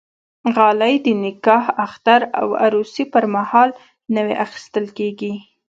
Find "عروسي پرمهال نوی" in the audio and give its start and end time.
2.63-4.33